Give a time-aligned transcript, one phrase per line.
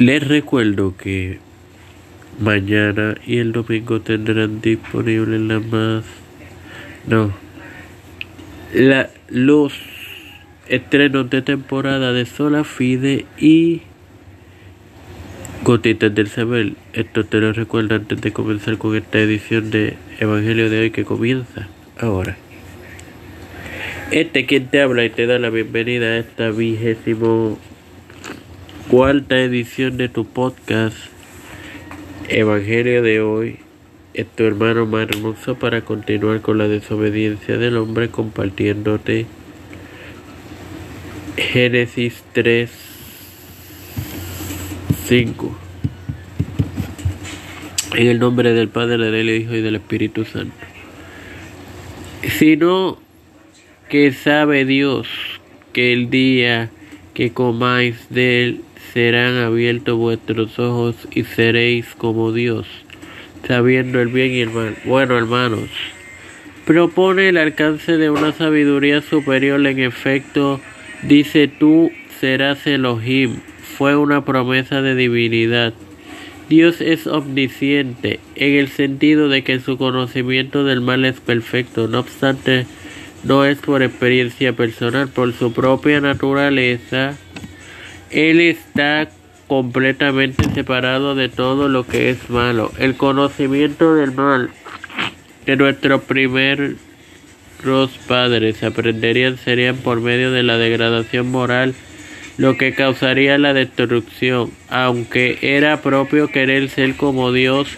[0.00, 1.40] Les recuerdo que
[2.40, 6.04] mañana y el domingo tendrán disponibles las más
[7.06, 7.34] no
[8.72, 9.74] la, los
[10.68, 13.82] estrenos de temporada de Sola Fide y
[15.64, 16.72] Gotitas del Saber.
[16.94, 21.04] Esto te lo recuerdo antes de comenzar con esta edición de Evangelio de hoy que
[21.04, 22.38] comienza ahora.
[24.10, 27.58] Este quien te habla y te da la bienvenida a esta vigésimo
[28.90, 30.96] cuarta edición de tu podcast
[32.28, 33.60] Evangelio de hoy
[34.14, 39.26] es tu hermano más hermoso para continuar con la desobediencia del hombre compartiéndote
[41.36, 42.68] Génesis 3
[45.06, 45.58] 5
[47.94, 50.56] en el nombre del Padre, del Hijo y del Espíritu Santo.
[52.40, 52.98] Sino
[53.88, 55.06] que sabe Dios
[55.72, 56.70] que el día
[57.14, 58.60] que comáis de él
[58.92, 62.66] serán abiertos vuestros ojos y seréis como Dios,
[63.46, 64.76] sabiendo el bien y el mal.
[64.84, 65.68] Bueno, hermanos,
[66.64, 69.64] propone el alcance de una sabiduría superior.
[69.66, 70.60] En efecto,
[71.02, 73.40] dice tú serás Elohim.
[73.78, 75.72] Fue una promesa de divinidad.
[76.48, 81.86] Dios es omnisciente en el sentido de que su conocimiento del mal es perfecto.
[81.86, 82.66] No obstante,
[83.22, 87.16] no es por experiencia personal, por su propia naturaleza
[88.10, 89.08] él está
[89.46, 92.72] completamente separado de todo lo que es malo.
[92.78, 94.50] El conocimiento del mal
[95.44, 96.76] que nuestros primeros
[98.06, 101.74] padres aprenderían serían por medio de la degradación moral,
[102.36, 104.50] lo que causaría la destrucción.
[104.68, 107.68] Aunque era propio querer ser como Dios,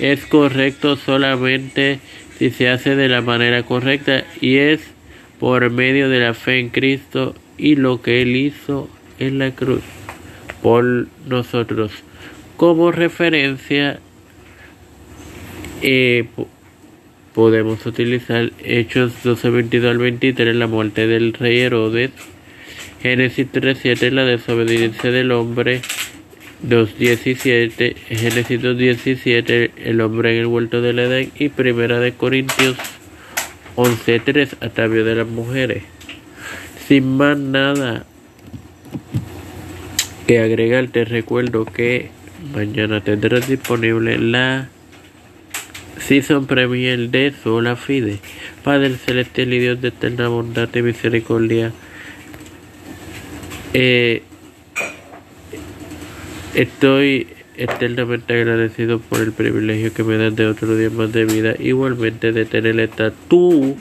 [0.00, 2.00] es correcto solamente
[2.38, 4.80] si se hace de la manera correcta y es
[5.38, 8.88] por medio de la fe en Cristo y lo que Él hizo
[9.26, 9.82] en la cruz
[10.62, 11.92] por nosotros.
[12.56, 13.98] Como referencia
[15.82, 16.26] eh,
[17.34, 22.10] podemos utilizar Hechos 12, 22 al 23, la muerte del rey Herodes,
[23.02, 25.80] Génesis 3, 7, la desobediencia del hombre,
[26.68, 32.76] 2.17, Génesis 2.17, el hombre en el huerto del Edén y Primera de Corintios
[33.74, 35.82] 11.3, atavio de las mujeres.
[36.86, 38.04] Sin más nada,
[40.26, 42.10] que agregar, te recuerdo que
[42.54, 44.68] mañana tendrás disponible la
[45.98, 48.18] Season Premier de Sola Fide.
[48.64, 51.72] Padre Celestial y Dios de eterna bondad y misericordia.
[53.74, 54.22] Eh,
[56.54, 61.54] estoy eternamente agradecido por el privilegio que me dan de otro día más de vida.
[61.58, 63.76] Igualmente de tener esta tu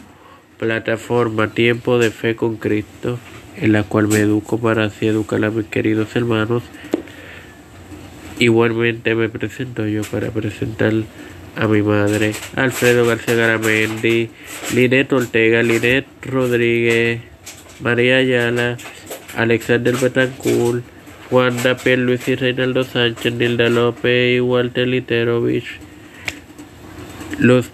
[0.58, 3.20] plataforma Tiempo de Fe con Cristo
[3.58, 6.64] en la cual me educo para así educar a mis queridos hermanos.
[8.40, 10.94] Igualmente me presento yo para presentar
[11.56, 14.30] a mi madre, Alfredo García Garamendi,
[14.74, 17.22] Linet Ortega, Linet Rodríguez,
[17.82, 18.78] María Ayala,
[19.36, 20.84] Alexander Betancourt,
[21.30, 25.66] Wanda Luis y Reinaldo Sánchez, Nilda López y Walter Literovich.
[27.40, 27.70] Los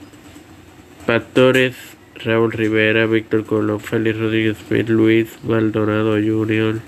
[1.05, 1.75] pastores
[2.23, 6.79] Raúl Rivera, Víctor Colón, Félix Rodríguez Smith, Luis Maldonado Jr.,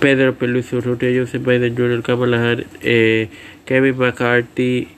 [0.00, 0.46] Pedro P.
[0.46, 3.28] Luis Urrutia, Joseph Biden Jr., Kamala eh,
[3.64, 4.88] Kevin McCarthy,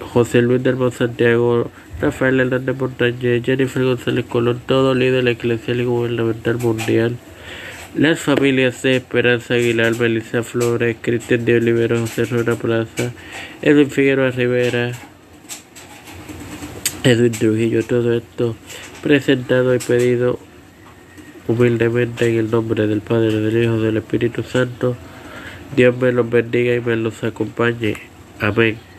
[0.00, 6.58] José Luis del Santiago, Rafael Hernández Montañez, Jennifer González Colón, todo líder eclesial y gubernamental
[6.58, 7.16] mundial.
[7.94, 13.12] Las familias de Esperanza Aguilar, Melissa Flores, Cristian de Olivero, José Rueda Plaza,
[13.60, 14.92] Edwin Figueroa Rivera,
[17.04, 18.54] Edwin Trujillo, todo esto
[19.02, 20.38] presentado y pedido
[21.48, 24.96] humildemente en el nombre del Padre, del Hijo, del Espíritu Santo.
[25.74, 27.96] Dios me los bendiga y me los acompañe.
[28.40, 28.91] Amén.